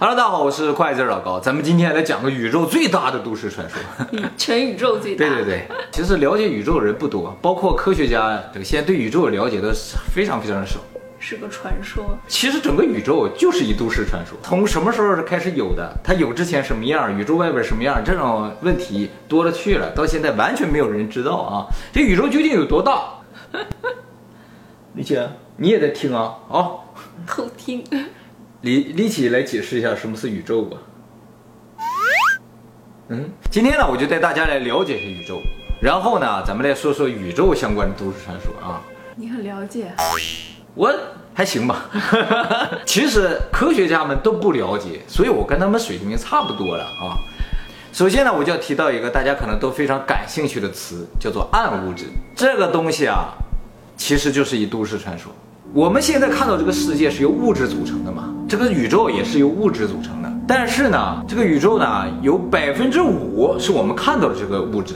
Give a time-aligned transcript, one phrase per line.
[0.00, 3.80] Hello，大家好，我是快字老高，咱们今天来讲个宇宙最大的都市传说。
[4.38, 5.26] 全宇宙最大。
[5.26, 9.74] 对对对，其实了解宇宙的人不多，包括科学家，这个现在对宇宙了解的
[10.14, 10.78] 非常非常少。
[11.18, 12.16] 是个传说。
[12.28, 15.92] 其实整个宇宙就是一都市传说，从什么时候开始有的？
[16.04, 17.18] 它有之前什么样？
[17.18, 18.00] 宇宙外边什么样？
[18.04, 21.66] 这种问题多了去了，到现在完全没有人知道啊！
[21.92, 23.14] 这宇宙究竟有多大？
[24.94, 26.36] 李姐，你也在听啊？
[26.46, 26.94] 好，
[27.26, 27.82] 偷听。
[28.62, 30.76] 李李奇来解释一下什么是宇宙吧。
[33.08, 35.40] 嗯，今天呢，我就带大家来了解一下宇宙，
[35.80, 38.82] 然后呢，咱们来说说宇宙相关的都市传说啊。
[39.14, 39.92] 你很了解，
[40.74, 40.92] 我
[41.32, 41.88] 还行吧。
[42.84, 47.14] 其实科学家们都不了解，所以我跟他们水平差不多了啊。
[47.92, 52.06] 首先呢，我就要提到一个大家可能都非常感兴趣的词，叫做暗物质。
[52.34, 53.28] 这个东西啊，
[53.96, 55.32] 其实就是一都市传说。
[55.72, 58.34] 我们现在看到这个世界是由物质组成的嘛？
[58.48, 60.32] 这个宇宙也是由物质组成的。
[60.46, 64.94] 但是呢，这个宇宙呢，有百分之五是我们看到的这个物质，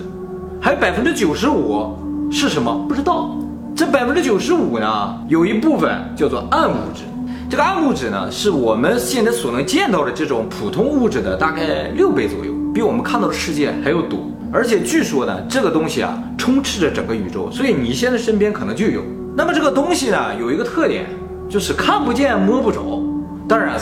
[0.59, 1.95] 还有百分之九十五
[2.31, 2.75] 是什么？
[2.89, 3.37] 不知道。
[3.77, 7.03] 这百分之九十五呢，有一部分叫做暗物质。
[7.51, 14.21] 这个暗物质呢，是我们现在所能见到的这种普通物质的大概六倍左右，比我们看到的世界还要多。
[14.51, 19.03] 而且据说呢，这个东西啊，充斥着整个宇宙，所以你现在身边可能就有。
[19.37, 21.05] 那么这个东西呢，有一个特点，
[21.51, 23.02] 就是看不见摸不着。
[23.49, 23.79] 当然，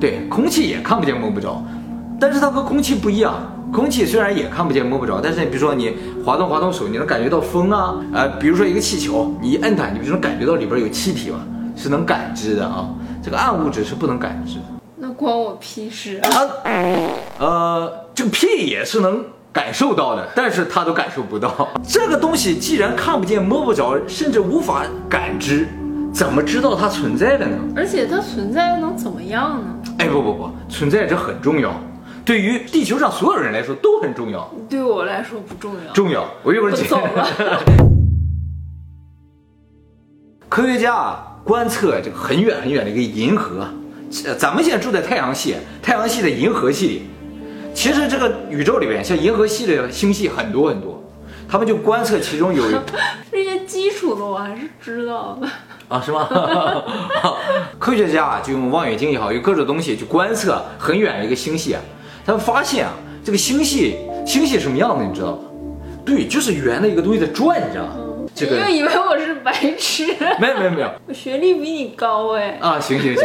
[0.00, 1.62] 对，空气也看不见摸不着，
[2.20, 3.34] 但是它和空气不一样。
[3.72, 11.40] 空气虽然也看不见摸不着，但是你比如说你滑动滑动手，你能感觉到风啊，呃，比如说一个气球，你一摁它，你不就能感觉到里边有气体吗？
[11.74, 12.88] 是能感知的啊。
[13.22, 14.64] 这个暗物质是不能感知的。
[14.96, 16.28] 那关我屁事啊！
[17.38, 19.24] 呃，这个屁也是能。
[19.54, 21.68] 感受到的，但是他都感受不到。
[21.86, 25.68] 这个东西既然看不见、摸不着，甚至无法感知，
[26.14, 27.58] 怎么知道它存在的呢？
[27.74, 29.66] 而且它存在能怎么样呢？
[29.98, 31.74] 哎，不不不，存在这很重要，
[32.24, 34.48] 对于地球上所有人来说都很重要。
[34.70, 35.92] 对我来说不重要。
[35.92, 37.28] 重要，我一会儿走了。
[40.48, 43.66] 科学家啊，观测这个很远很远的一个银河，
[44.38, 47.02] 咱们现在住在太阳系，太阳系的银河系里。
[47.74, 51.02] 其实这个宇宙里边，像银河系的星系很多很多，
[51.48, 52.62] 他们就观测其中有
[53.32, 55.48] 这些基础的，我还是知道的
[55.88, 56.28] 啊，是吗？
[57.78, 61.80] 科学家就用望远镜也好，有各种东西去观测很远的一个星系啊，
[62.24, 65.38] 他们发现啊，这个星系星系什么样的，你知道吗？
[66.04, 67.96] 对，就是圆的一个东西在转，你知道吗？
[68.34, 70.06] 这个以为我是白痴，
[70.40, 72.58] 没有没有没有，我学历比你高哎。
[72.60, 73.24] 啊，行行行。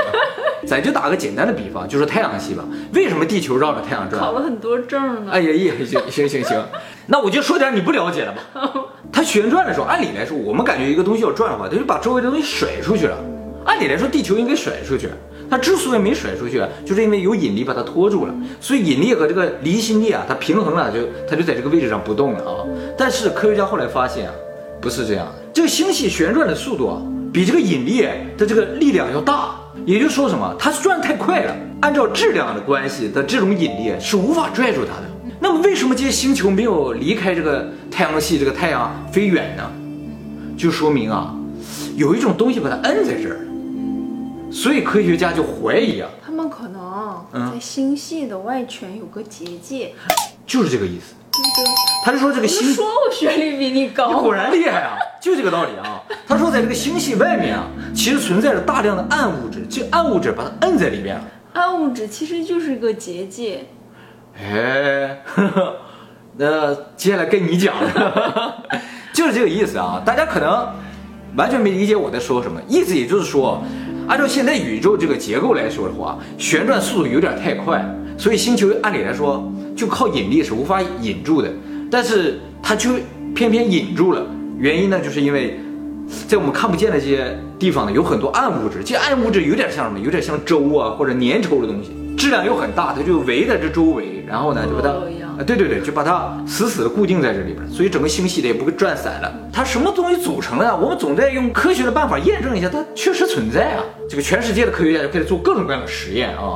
[0.67, 2.63] 咱就打个简单的比方，就说太阳系吧。
[2.93, 4.19] 为什么地球绕着太阳转？
[4.21, 5.31] 考了很多证呢。
[5.31, 6.63] 哎呀，也行行行行，
[7.07, 8.39] 那我就说点你不了解的吧。
[9.19, 13.17] 它旋转的时候，按理来说，我们感觉一个东西要转的话，它就把周围的东西甩出去了。
[13.65, 15.09] 按理来说，地球应该甩出去。
[15.49, 18.33] 它之所以没甩出去，就是因为有引力把它拖住了。
[18.61, 20.99] 所以引力和这个离心力啊，它平衡了，就
[21.29, 22.63] 它就在这个位置上不动了啊。
[22.97, 24.33] 但是科学家后来发现啊，
[24.79, 25.33] 不是这样的。
[25.53, 27.01] 这个星系旋转的速度啊，
[27.33, 28.07] 比这个引力
[28.37, 29.53] 的这个力量要大。
[29.85, 30.55] 也就是说什么？
[30.57, 35.08] 它转太快了，按照质量的关系的这种引力是无法拽住它的。
[35.63, 39.71] 为什么这些星球没有离开这个太阳系，这个太阳飞远呢？
[40.57, 41.33] 就说明啊，
[41.95, 43.39] 有一种东西把它摁在这儿。
[44.51, 49.93] 所以科学家就怀疑啊，他们可能在星系的外圈有个结界，
[50.45, 51.13] 就是这个意思。
[52.03, 56.01] 他就说这个星，说我学历比你高，你果然厉害啊，就这个道理啊。
[56.27, 61.23] 他说在这个星系外面啊，其实存在着大量的暗物质，这暗物质把它摁在里面了。
[61.53, 63.65] 暗物质其实就是一个结界。
[64.41, 65.21] 哎，
[66.37, 67.75] 那接下来跟你讲，
[69.13, 70.01] 就是这个意思啊。
[70.05, 70.67] 大家可能
[71.35, 73.61] 完全没理解我在说什么，意思也就是说，
[74.07, 77.83] 按照现在宇宙这个结构来说的话，旋转速度有点太快，
[78.17, 79.51] 所以星球按理来说。
[79.75, 81.49] 就靠引力是无法引住的，
[81.89, 82.89] 但是它就
[83.33, 84.21] 偏偏引住了。
[84.57, 85.57] 原因呢，就是因为
[86.27, 88.81] 在我们看不见的这些地方呢，有很多暗物质。
[88.85, 89.99] 这暗物质有点像什么？
[89.99, 99.29] 有点像粥啊，或者粘稠的东西，质量又很大，它就围在这周围，然后呢，就把它啊，对对对，就把它死死的固定在这里边，所以整个星系的也不会转散了。
[99.51, 100.73] 它什么东西组成的呀？
[100.73, 103.83] 我们总在用科学的办法验证一下，它确实存在啊。
[104.07, 106.55] 这个全世界的科学家就开始做各种各样的实验啊。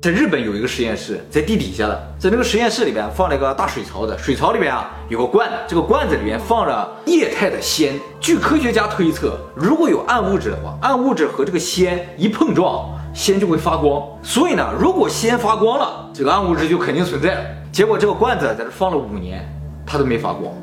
[0.00, 7.98] 在日本有一个实验室，在地底下的，在那个实验室里边放了一个大水槽的，水槽里边啊有个罐子，这个罐子里面放着液态的铅。
[8.20, 14.00] 据科学家推测，如果有暗物质的话，暗物质和这个铅一碰撞，铅就会发光。
[14.22, 17.40] 所以呢，如果铅发光了，这个暗物质就肯定存在了。
[17.72, 19.44] 结果这个罐子在这放了五年，
[19.84, 20.54] 它都没发光。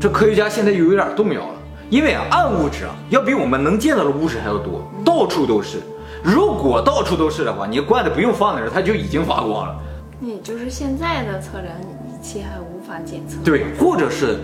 [0.00, 1.54] 这科学家现在又有点动摇了，
[1.90, 5.82] 因为啊，暗物质啊要比我们能见到的物质还要多，到处都是。
[6.22, 9.76] 如果到处都是的话，你罐子不用放那儿，它就已经发光了。
[10.20, 13.38] 也就是现在的测量仪器还无法检测。
[13.44, 14.38] 对，或者是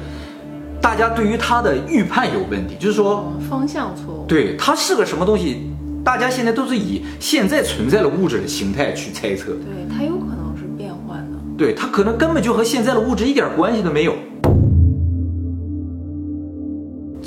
[0.82, 4.24] 大家对于它的预判有问题，就是说方向错误。
[4.26, 5.70] 对，它是个什么东西，
[6.04, 9.52] 大家现在都是以现在存在的物质的形态去猜测。
[9.52, 11.38] 对，它有可能是变换的。
[11.56, 14.14] 对，它可能根本就和现在的物质一点关系都没有。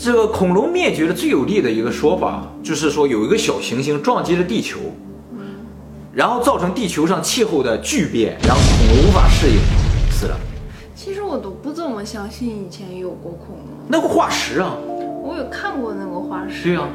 [0.03, 4.79] 这个恐龙灭绝的最有力的一个说法，就是说有一个小行星撞击了地球，
[6.11, 9.57] 然后造成地球上气候的巨变，然后恐龙无法适应，
[10.09, 10.35] 死了。
[10.95, 13.67] 其实我都不怎么相信以前有过恐龙。
[13.87, 14.75] 那个化石啊，
[15.23, 16.63] 我有看过那个化石。
[16.63, 16.89] 对啊，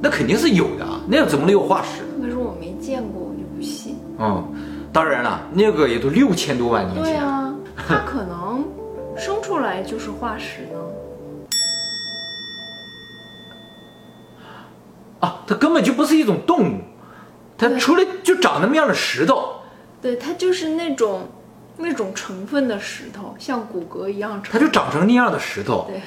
[0.00, 2.04] 那肯定是有的啊，那怎么能有化石？
[2.22, 3.96] 可是我没见过，我就不信。
[4.20, 4.44] 嗯，
[4.92, 7.02] 当然了，那个也都六千多万年前。
[7.02, 7.52] 对啊，
[7.88, 8.64] 它可能
[9.16, 10.68] 生出来就是化石
[15.20, 16.80] 啊，它根本就不是一种动物，
[17.56, 19.60] 它出来就长那么样的石头。
[20.02, 21.28] 对，它就是那种
[21.78, 24.42] 那种成分的石头，像骨骼一样。
[24.50, 25.86] 它就长成那样的石头。
[25.88, 26.00] 对。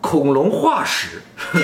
[0.00, 1.20] 恐龙化石，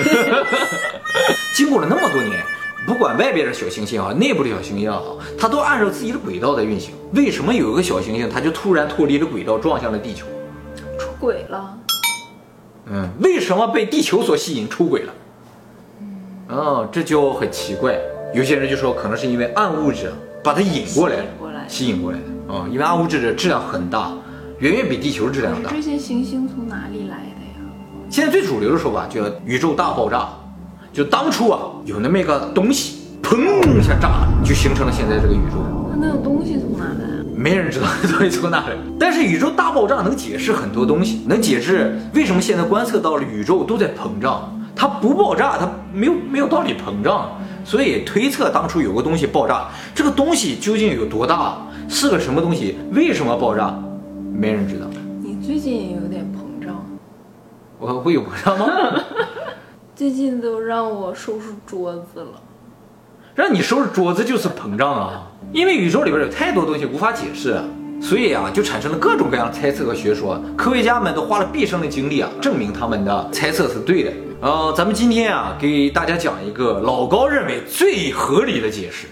[1.55, 2.41] 经过了那么多年，
[2.85, 5.01] 不管外边的小行星啊，内部的小行星啊，
[5.39, 6.93] 它都按照自己的轨道在运行。
[7.13, 10.27] 为什么有一个小行星，它就突然脱离了轨道，撞向了地球？
[10.99, 11.77] 出轨了。
[12.91, 15.13] 嗯，为什么被地球所吸引出轨了？
[16.49, 17.99] 嗯，这就很奇怪。
[18.33, 20.11] 有些人就说，可能是因为暗物质
[20.43, 21.15] 把它引过来，
[21.67, 22.53] 吸引过来的。
[22.53, 24.13] 啊，因为暗物质的质量很大，
[24.59, 25.69] 远远比地球质量大。
[25.69, 27.59] 这些行星从哪里来的呀？
[28.09, 30.29] 现在最主流的说法叫宇宙大爆炸，
[30.93, 33.37] 就当初啊有那么一个东西，砰
[33.77, 35.57] 一下炸了，就形成了现在这个宇宙。
[35.89, 37.16] 那那个东西从哪来？
[37.37, 44.51] 没人知道东西从哪来，但是宇宙大爆炸能解释很多东西，能解释为什么现在观测到了宇宙都在膨胀。
[44.75, 47.29] 它不爆炸，它没有没有道理膨胀。
[47.63, 51.57] 所以推测当初有个东西爆炸，这个东西究竟有多大，
[51.87, 53.77] 是个什么东西，为什么爆炸，
[54.33, 54.87] 没人知道。
[55.21, 56.83] 你最近也有点膨胀，
[57.77, 58.65] 我会有膨胀吗？
[59.95, 62.41] 最近都让我收拾桌子了。
[63.37, 67.61] 让你收拾桌子就是膨胀啊，因为宇宙里边有太多东西无法解释，
[68.01, 70.41] 所以啊，就产生了各种各样的猜测和学说。
[70.57, 74.11] 科学家们都花了毕生的精力啊，证明他们的猜测是对的。
[74.41, 79.05] 呃，咱们今天啊，给大家讲一个老高认为最合理的解释。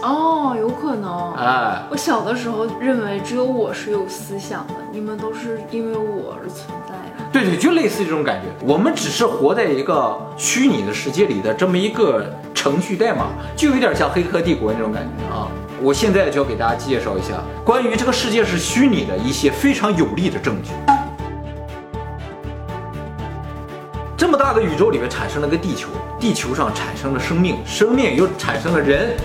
[0.00, 1.32] 哦，有可能。
[1.32, 6.89] 哎，我小的时候认为只有我是有思想的，你们都是因为我而存在的。
[7.32, 8.48] 对对，就类似这种感觉。
[8.66, 15.46] 我们只是活在一个虚拟的世界里的这么一个程序代码，就有点像《黑客帝国》那种感觉啊。
[15.80, 20.72] 我现在就要给大家介绍一下关于这个世界是虚拟的一些非常有力的证据。
[24.16, 25.88] 这么大的宇宙里面产生了个地球，
[26.18, 29.16] 地球上产生了生命，生命又产生了人。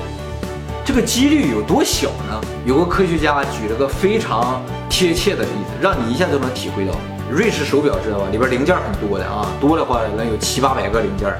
[0.85, 2.39] 这个几率有多小呢？
[2.65, 6.93] 有个科学家举了个非常贴切的例子，让你一下就能体会到。
[7.29, 8.27] 瑞士手表知道吧？
[8.31, 11.33] 里边零件很多的啊，多的话能有七八百个零件。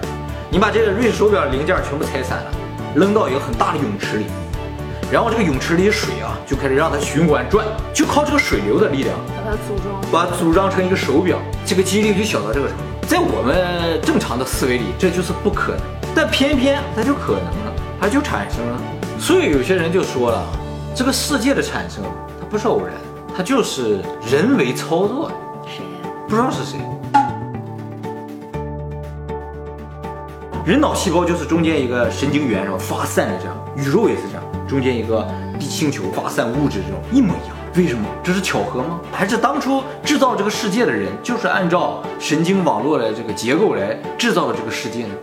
[0.49, 2.51] 你把这个瑞士手表零件全部拆散了，
[2.95, 4.25] 扔到一个很大的泳池里，
[5.11, 11.37] 然后这个泳池里的水啊就开始让它循环转，就靠这个水流的力量把它组装，把它组装成一个手表。
[11.65, 15.81] 这个几率就小到这个程度，在我们正常的思维里这就是不可能，
[16.15, 18.81] 但偏偏它就可能了，它就产生了。
[19.19, 20.43] 所以有些人就说了，
[20.95, 22.03] 这个世界的产生
[22.39, 22.95] 它不是偶然，
[23.35, 25.35] 它就是人为操作的。
[26.27, 26.79] 不知道是谁。
[30.65, 33.55] 人脑细胞就是中间一个神经元，然后发散的这样。
[33.75, 35.27] 宇宙也是这样，中间一个
[35.59, 37.55] 地星球发散物质这种一模一样。
[37.75, 38.07] 为什么？
[38.23, 38.99] 这是巧合吗？
[39.11, 45.13] 还是当初制造这个世界的人就是按照神经网络的这个结构来制造的这个世界呢？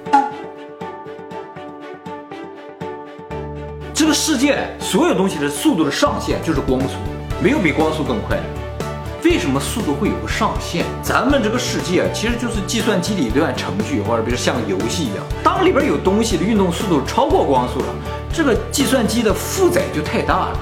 [3.93, 6.95] 这个世界所有东西的速度的上限就是光速，
[7.43, 8.62] 没有比光速更快的。
[9.25, 10.85] 为什么速度会有个上限？
[11.01, 15.25] 咱们这个世界其实就是计算机里一段程序，或者比如像游戏一样。
[15.45, 17.87] 当里边有东西的运动速度超过光速了，
[18.33, 20.59] 这个计算机的负载就太大了。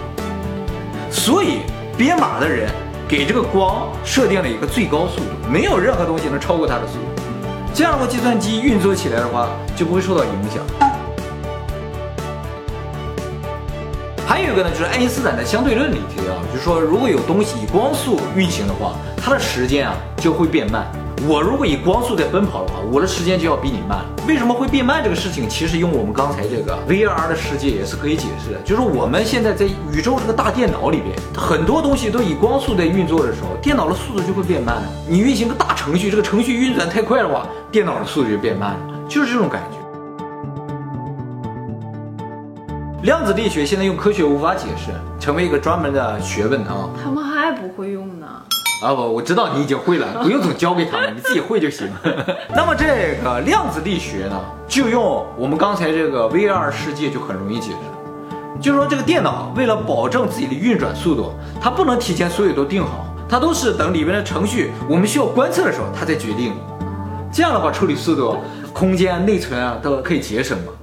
[1.11, 1.61] 所以
[1.97, 2.69] 编码的人
[3.09, 7.23] 给这个光设定了一个最高速度，没有任何东西能超过它的速度。
[7.73, 10.90] 这样的话，计算机运作起来的话就不会受到影响。
[14.31, 20.87] 还有一个呢，就是爱因斯坦的相对论里提到，就是说如果有东西以光速运行的话，它的时间啊就会变慢。
[21.29, 24.05] 我如果以光速在奔跑的话，我的时间就要比你慢。
[24.29, 25.03] 为什么会变慢？
[25.03, 28.61] 这个事情其实用我们刚才这个 VR 的世界也是可以解释的。
[28.61, 34.77] 就是我们现在在宇宙这个大电脑里边，很多东西都以光速在运作的时候，电脑的速度就会变慢。
[35.09, 39.80] 你运行个大程序，这个程序运转太快的话，电脑的速度就变慢了，就是这种感觉。
[43.03, 46.91] 量子力学现在用科学无法解释，成为一个专门的学问啊。
[47.03, 48.27] 他们还不会用呢。
[48.83, 51.89] 啊不，我知道你已经会了，不用总教给他们，你自己会就行。
[52.55, 54.39] 那么这个量子力学呢，
[54.69, 58.61] 就用我们刚才这个 VR 世界就很容易解释。
[58.61, 66.53] 就是说这个电脑为了保证自己的运转速度，它不能提前所有都定好，它都是等里面的程序我们需要观测的时候，它再决定。
[67.33, 68.37] 这样的话处理速度、
[68.75, 70.80] 空间、内存啊都可以节省嘛啊。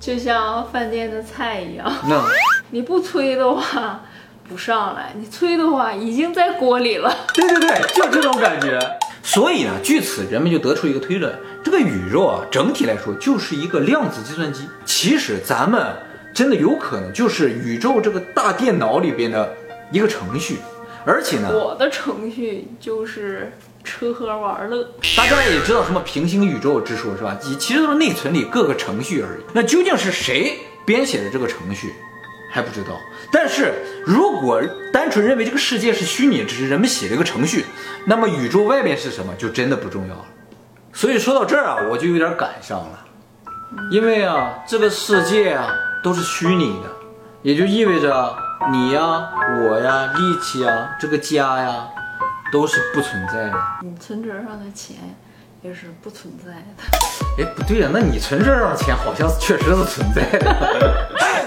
[0.00, 2.24] 就像饭店的菜一样，那
[2.70, 4.00] 你不催的话。
[4.48, 7.14] 不上来，你催的话已经在锅里了。
[7.34, 8.80] 对对对，就这种感觉。
[9.22, 11.30] 所以呢，据此人们就得出一个推论：
[11.62, 14.66] 这个宇宙啊，整体来说就是一个量子计算机。
[14.86, 15.94] 其实咱们
[16.32, 19.52] 真的有可能就是宇宙这个大电脑里边的
[19.92, 20.56] 一个程序，
[21.04, 23.52] 而且呢，我的程序就是
[23.98, 24.84] 吃喝玩乐。
[25.16, 27.36] 大家也知道什么平行宇宙之说，是吧？
[27.58, 29.42] 其实都是内存里各个程序而已。
[29.52, 31.92] 那究竟是谁编写的这个程序？
[32.50, 32.98] 还不知道，
[33.30, 33.74] 但是
[34.06, 37.66] 如果单纯认为这个世界是虚拟，只是人们写了一个程序，
[38.06, 40.24] 那么宇宙外面是什么就真的不重要了。
[40.94, 42.98] 所以说到这儿啊，我就有点感伤了，
[43.90, 45.68] 因为啊，这个世界啊
[46.02, 46.88] 都是虚拟的，
[47.42, 48.34] 也就意味着
[48.72, 49.28] 你呀、
[49.60, 51.86] 我呀、力气啊、这个家呀，
[52.52, 53.54] 都是不存在的。
[53.82, 54.96] 你存折上的钱
[55.62, 57.44] 也是不存在的。
[57.44, 61.08] 哎，不对呀，那你存折上的钱好像确实是存在的。